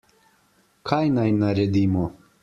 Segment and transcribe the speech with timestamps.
[0.91, 2.07] Kaj naj naredimo?